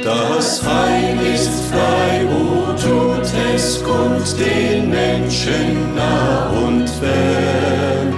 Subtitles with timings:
[0.00, 8.14] Das Heil ist frei, o tut es kund den Menschen nah und fern.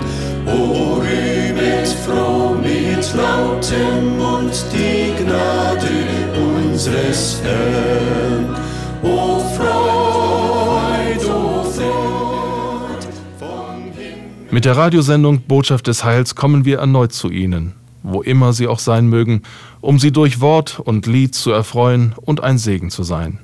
[0.46, 5.90] O rühmet froh mit lautem Mund die Gnade
[6.36, 8.54] unseres Herrn.
[9.02, 14.52] O Freud, o Freud vom Himmel.
[14.52, 18.78] Mit der Radiosendung Botschaft des Heils kommen wir erneut zu Ihnen wo immer sie auch
[18.78, 19.42] sein mögen,
[19.80, 23.38] um sie durch Wort und Lied zu erfreuen und ein Segen zu sein.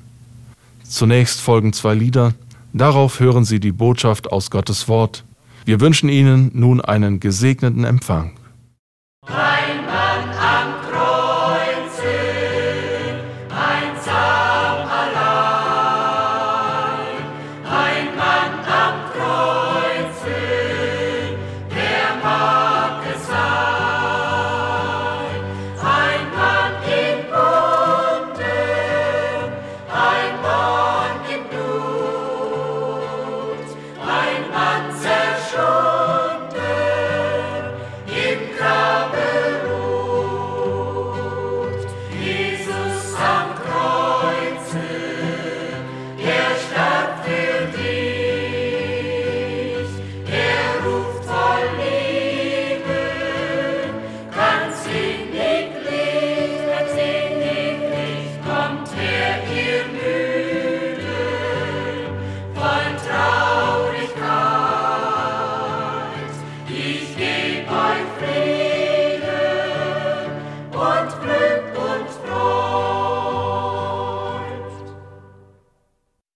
[0.83, 2.33] Zunächst folgen zwei Lieder,
[2.71, 5.23] darauf hören Sie die Botschaft aus Gottes Wort.
[5.65, 8.31] Wir wünschen Ihnen nun einen gesegneten Empfang.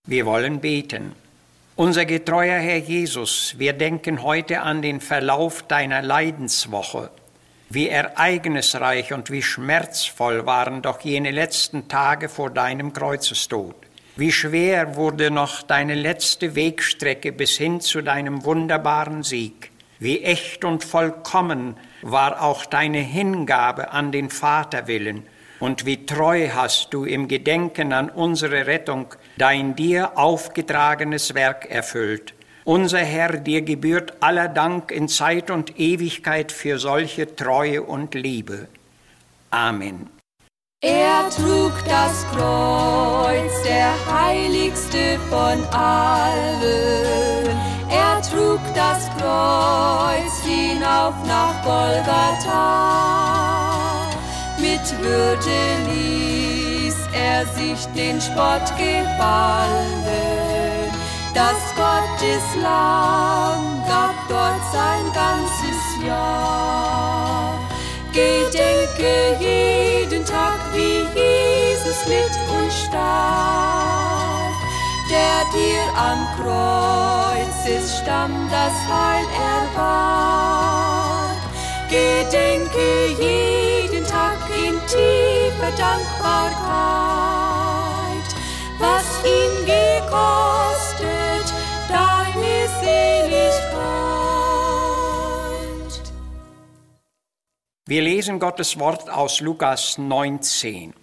[0.07, 1.13] Wir wollen beten.
[1.75, 7.09] Unser getreuer Herr Jesus, wir denken heute an den Verlauf deiner Leidenswoche.
[7.69, 13.75] Wie ereignisreich und wie schmerzvoll waren doch jene letzten Tage vor deinem Kreuzestod.
[14.15, 19.71] Wie schwer wurde noch deine letzte Wegstrecke bis hin zu deinem wunderbaren Sieg.
[19.97, 25.23] Wie echt und vollkommen war auch deine Hingabe an den Vaterwillen
[25.59, 32.33] und wie treu hast du im Gedenken an unsere Rettung dein dir aufgetragenes Werk erfüllt.
[32.63, 38.67] Unser Herr, dir gebührt aller Dank in Zeit und Ewigkeit für solche Treue und Liebe.
[39.51, 40.09] Amen.
[40.81, 47.45] Er trug das Kreuz, der heiligste von allen.
[47.89, 53.54] Er trug das Kreuz hinauf nach Golgatha
[54.85, 55.57] mit Würde
[55.89, 60.03] ließ er sich den Spott gefallen.
[61.33, 67.53] Das Gottes Lamm gab dort sein ganzes Jahr.
[68.13, 74.53] Gedenke jeden Tag, wie Jesus mit uns starb,
[75.09, 76.27] der dir am
[77.65, 79.25] Kreuzesstamm das Heil
[79.75, 81.39] erwarb.
[81.89, 82.87] Gedenke
[83.19, 83.74] jeden
[84.15, 86.63] Tag in tiefer Dankbarkeit,
[88.79, 91.47] was ihn gekostet,
[91.89, 93.75] deine Seligkeit.
[97.87, 100.93] Wir lesen Gottes Wort aus Lukas 19.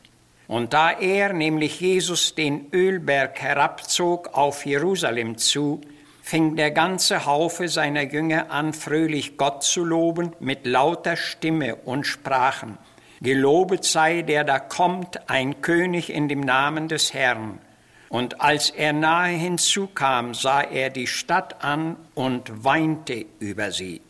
[0.48, 5.82] Und da er, nämlich Jesus, den Ölberg herabzog auf Jerusalem zu,
[6.22, 12.06] fing der ganze Haufe seiner Jünger an, fröhlich Gott zu loben mit lauter Stimme und
[12.06, 12.78] sprachen,
[13.22, 17.60] Gelobet sei der da kommt, ein König in dem Namen des Herrn.
[18.08, 24.00] Und als er nahe hinzukam, sah er die Stadt an und weinte über sie.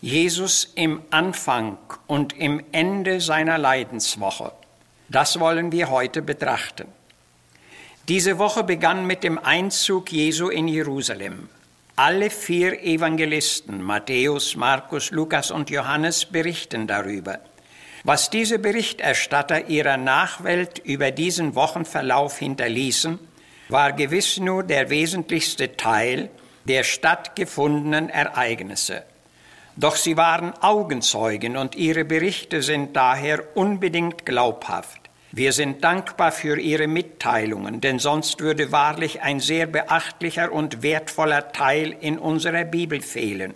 [0.00, 1.76] Jesus im Anfang
[2.06, 4.52] und im Ende seiner Leidenswoche.
[5.10, 6.86] Das wollen wir heute betrachten.
[8.08, 11.50] Diese Woche begann mit dem Einzug Jesu in Jerusalem.
[11.94, 17.38] Alle vier Evangelisten, Matthäus, Markus, Lukas und Johannes, berichten darüber.
[18.06, 23.18] Was diese Berichterstatter ihrer Nachwelt über diesen Wochenverlauf hinterließen,
[23.68, 26.30] war gewiss nur der wesentlichste Teil
[26.66, 29.02] der stattgefundenen Ereignisse.
[29.74, 35.00] Doch sie waren Augenzeugen und ihre Berichte sind daher unbedingt glaubhaft.
[35.32, 41.50] Wir sind dankbar für Ihre Mitteilungen, denn sonst würde wahrlich ein sehr beachtlicher und wertvoller
[41.50, 43.54] Teil in unserer Bibel fehlen.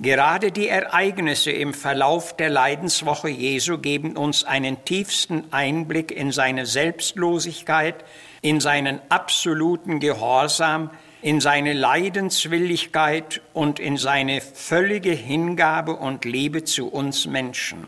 [0.00, 6.66] Gerade die Ereignisse im Verlauf der Leidenswoche Jesu geben uns einen tiefsten Einblick in seine
[6.66, 8.04] Selbstlosigkeit,
[8.42, 10.90] in seinen absoluten Gehorsam,
[11.22, 17.86] in seine Leidenswilligkeit und in seine völlige Hingabe und Liebe zu uns Menschen.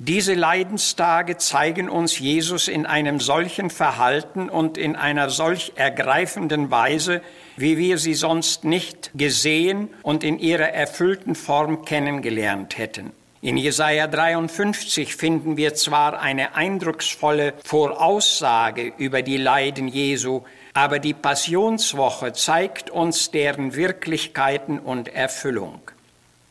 [0.00, 7.20] Diese Leidenstage zeigen uns Jesus in einem solchen Verhalten und in einer solch ergreifenden Weise,
[7.56, 13.10] wie wir sie sonst nicht gesehen und in ihrer erfüllten Form kennengelernt hätten.
[13.40, 20.42] In Jesaja 53 finden wir zwar eine eindrucksvolle Voraussage über die Leiden Jesu,
[20.74, 25.80] aber die Passionswoche zeigt uns deren Wirklichkeiten und Erfüllung.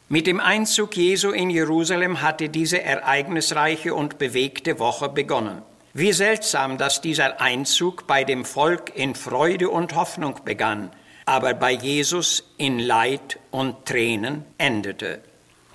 [0.09, 5.62] Mit dem Einzug Jesu in Jerusalem hatte diese ereignisreiche und bewegte Woche begonnen.
[5.94, 10.92] Wie seltsam, dass dieser Einzug bei dem Volk in Freude und Hoffnung begann,
[11.25, 15.19] aber bei Jesus in Leid und Tränen endete.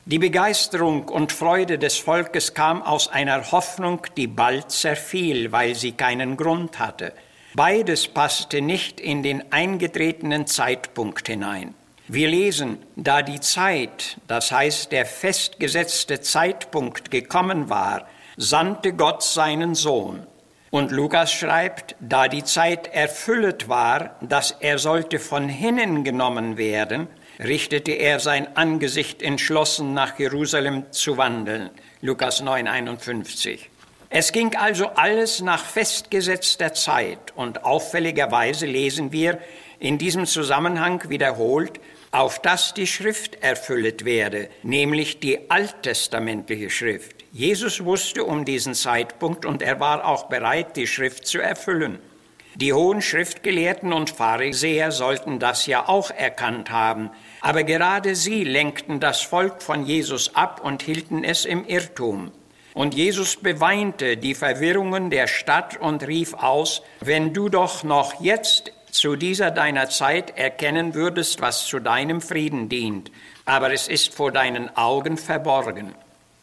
[0.07, 5.93] Die Begeisterung und Freude des Volkes kam aus einer Hoffnung, die bald zerfiel, weil sie
[5.93, 7.13] keinen Grund hatte.
[7.55, 11.75] Beides passte nicht in den eingetretenen Zeitpunkt hinein.
[12.15, 18.07] Wir lesen, da die Zeit, das heißt der festgesetzte Zeitpunkt gekommen war,
[18.37, 20.27] sandte Gott seinen Sohn.
[20.71, 27.09] Und Lukas schreibt, da die Zeit erfüllet war, dass er sollte von hinnen genommen werden,
[27.39, 31.71] richtete er sein Angesicht entschlossen nach Jerusalem zu wandeln.
[32.03, 33.59] Lukas 9,51.
[34.11, 39.39] Es ging also alles nach festgesetzter Zeit und auffälligerweise lesen wir
[39.79, 41.81] in diesem Zusammenhang wiederholt,
[42.13, 47.25] auf das die Schrift erfüllet werde, nämlich die alttestamentliche Schrift.
[47.33, 51.99] Jesus wusste um diesen Zeitpunkt und er war auch bereit, die Schrift zu erfüllen.
[52.55, 57.09] Die hohen Schriftgelehrten und Pharisäer sollten das ja auch erkannt haben,
[57.41, 62.31] aber gerade sie lenkten das Volk von Jesus ab und hielten es im Irrtum.
[62.75, 68.73] Und Jesus beweinte die Verwirrungen der Stadt und rief aus, wenn du doch noch jetzt
[68.93, 73.11] zu dieser deiner Zeit erkennen würdest, was zu deinem Frieden dient,
[73.47, 75.95] aber es ist vor deinen Augen verborgen.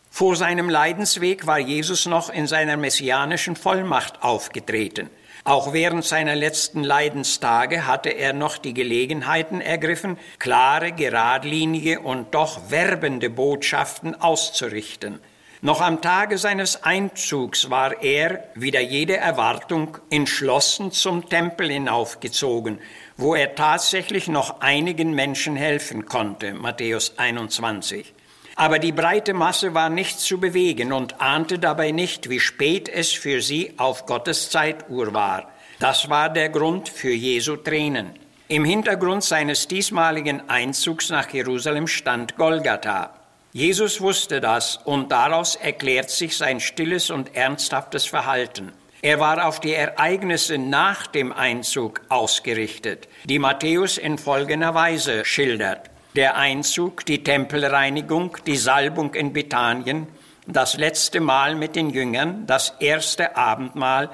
[0.10, 5.12] Vor seinem Leidensweg war Jesus noch in seiner messianischen Vollmacht aufgetreten.
[5.44, 12.72] Auch während seiner letzten Leidenstage hatte er noch die Gelegenheiten ergriffen, klare, geradlinige und doch
[12.72, 15.20] werbende Botschaften auszurichten.
[15.62, 22.80] Noch am Tage seines Einzugs war er, wider jede Erwartung, entschlossen zum Tempel hinaufgezogen,
[23.18, 26.54] wo er tatsächlich noch einigen Menschen helfen konnte.
[26.54, 28.14] Matthäus 21.
[28.56, 33.12] Aber die breite Masse war nicht zu bewegen und ahnte dabei nicht, wie spät es
[33.12, 35.52] für sie auf Gottes Zeituhr war.
[35.80, 38.12] Das war der Grund für Jesu Tränen.
[38.48, 43.19] Im Hintergrund seines diesmaligen Einzugs nach Jerusalem stand Golgatha.
[43.52, 48.74] Jesus wusste das und daraus erklärt sich sein stilles und ernsthaftes Verhalten.
[49.02, 55.90] Er war auf die Ereignisse nach dem Einzug ausgerichtet, die Matthäus in folgender Weise schildert.
[56.16, 60.08] Der Einzug, die Tempelreinigung, die Salbung in Bethanien,
[60.46, 64.10] das letzte Mal mit den Jüngern, das erste Abendmahl,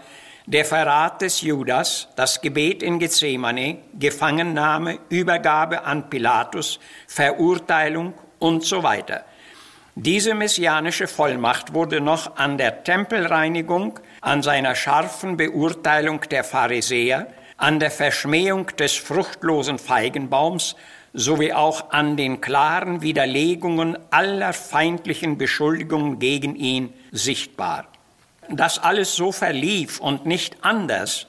[0.46, 8.14] der Verrat des Judas, das Gebet in Gethsemane, Gefangennahme, Übergabe an Pilatus, Verurteilung
[8.46, 9.26] und so weiter.
[9.96, 17.26] Diese messianische Vollmacht wurde noch an der Tempelreinigung, an seiner scharfen Beurteilung der Pharisäer,
[17.58, 20.76] an der Verschmähung des fruchtlosen Feigenbaums
[21.14, 27.88] sowie auch an den klaren Widerlegungen aller feindlichen Beschuldigungen gegen ihn sichtbar.
[28.50, 31.26] Dass alles so verlief und nicht anders,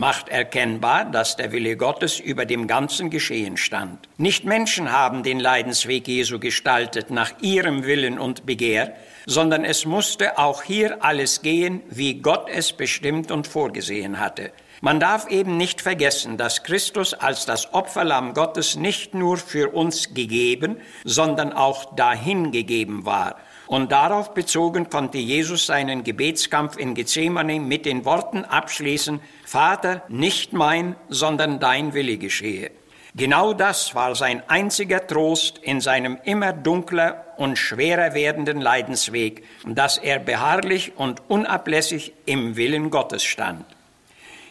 [0.00, 4.08] macht erkennbar, dass der Wille Gottes über dem ganzen Geschehen stand.
[4.16, 8.94] Nicht Menschen haben den Leidensweg Jesu gestaltet nach ihrem Willen und Begehr,
[9.26, 14.52] sondern es musste auch hier alles gehen, wie Gott es bestimmt und vorgesehen hatte.
[14.80, 20.14] Man darf eben nicht vergessen, dass Christus als das Opferlamm Gottes nicht nur für uns
[20.14, 23.36] gegeben, sondern auch dahingegeben war
[23.70, 30.52] und darauf bezogen konnte Jesus seinen Gebetskampf in Gethsemane mit den Worten abschließen, Vater, nicht
[30.52, 32.72] mein, sondern dein Wille geschehe.
[33.14, 39.98] Genau das war sein einziger Trost in seinem immer dunkler und schwerer werdenden Leidensweg, dass
[39.98, 43.64] er beharrlich und unablässig im Willen Gottes stand.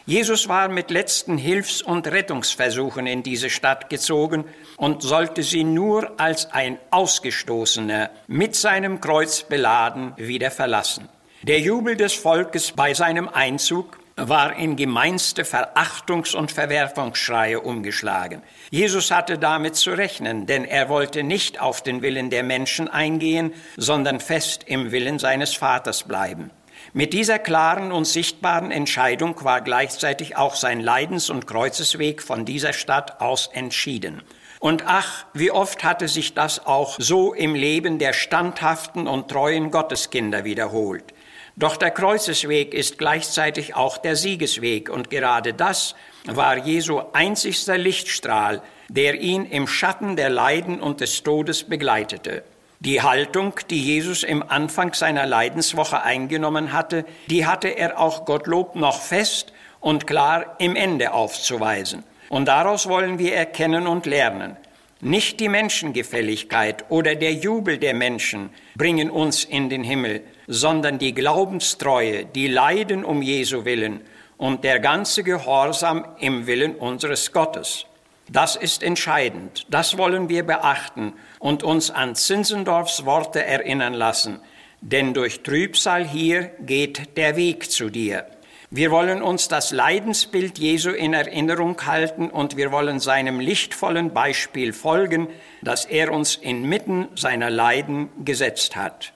[0.09, 6.19] Jesus war mit letzten Hilfs- und Rettungsversuchen in diese Stadt gezogen und sollte sie nur
[6.19, 11.07] als ein Ausgestoßener mit seinem Kreuz beladen wieder verlassen.
[11.43, 18.41] Der Jubel des Volkes bei seinem Einzug war in gemeinste Verachtungs- und Verwerfungsschreie umgeschlagen.
[18.71, 23.53] Jesus hatte damit zu rechnen, denn er wollte nicht auf den Willen der Menschen eingehen,
[23.77, 26.49] sondern fest im Willen seines Vaters bleiben.
[26.93, 32.73] Mit dieser klaren und sichtbaren Entscheidung war gleichzeitig auch sein Leidens- und Kreuzesweg von dieser
[32.73, 34.23] Stadt aus entschieden.
[34.59, 39.71] Und ach, wie oft hatte sich das auch so im Leben der standhaften und treuen
[39.71, 41.13] Gotteskinder wiederholt.
[41.55, 45.93] Doch der Kreuzesweg ist gleichzeitig auch der Siegesweg und gerade das
[46.25, 52.43] war Jesu einzigster Lichtstrahl, der ihn im Schatten der Leiden und des Todes begleitete.
[52.81, 58.75] Die Haltung, die Jesus im Anfang seiner Leidenswoche eingenommen hatte, die hatte er auch Gottlob
[58.75, 62.05] noch fest und klar im Ende aufzuweisen.
[62.29, 64.55] Und daraus wollen wir erkennen und lernen.
[65.01, 71.13] Nicht die Menschengefälligkeit oder der Jubel der Menschen bringen uns in den Himmel, sondern die
[71.13, 74.01] Glaubenstreue, die Leiden um Jesu willen
[74.37, 77.85] und der ganze Gehorsam im Willen unseres Gottes.
[78.31, 84.39] Das ist entscheidend, das wollen wir beachten und uns an Zinzendorfs Worte erinnern lassen,
[84.81, 88.27] denn durch Trübsal hier geht der Weg zu dir.
[88.69, 94.73] Wir wollen uns das Leidensbild Jesu in Erinnerung halten und wir wollen seinem lichtvollen Beispiel
[94.73, 95.27] folgen,
[95.63, 99.11] das er uns inmitten seiner Leiden gesetzt hat.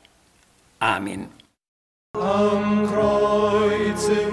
[0.79, 1.29] Amen.
[2.19, 4.27] Am Kreuze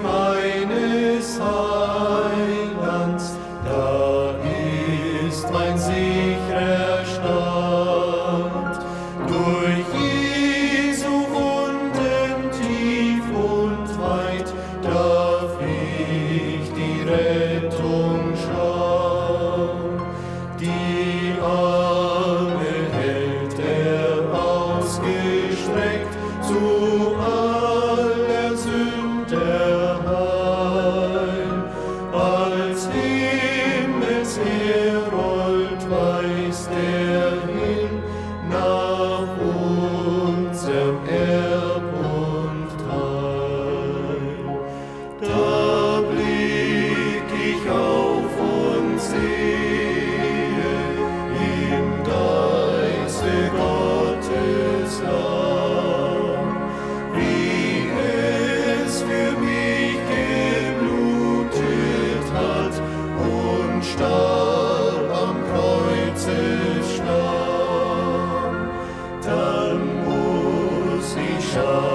[71.53, 71.90] Sợ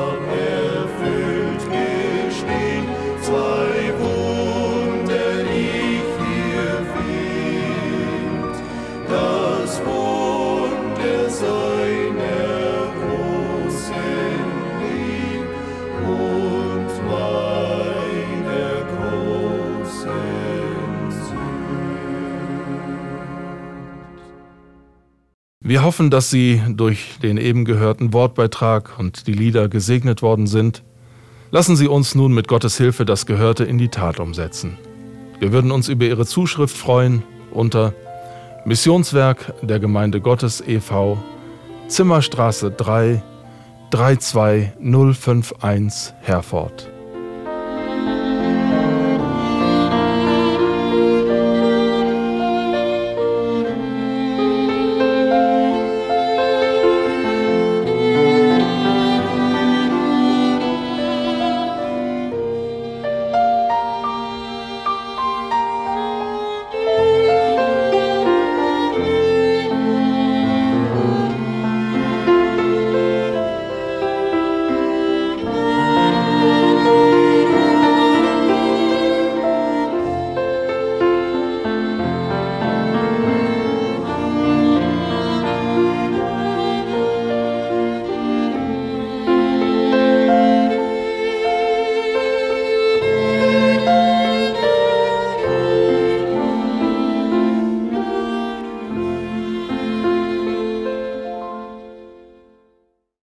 [25.69, 30.85] Wir hoffen, dass Sie durch den eben gehörten Wortbeitrag und die Lieder gesegnet worden sind.
[31.51, 34.79] Lassen Sie uns nun mit Gottes Hilfe das Gehörte in die Tat umsetzen.
[35.41, 37.95] Wir würden uns über Ihre Zuschrift freuen unter
[38.65, 41.19] Missionswerk der Gemeinde Gottes e.V.
[41.89, 43.21] Zimmerstraße 3
[43.91, 46.96] 32051 Herford.